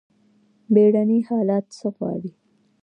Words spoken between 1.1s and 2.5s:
حالات څه غواړي؟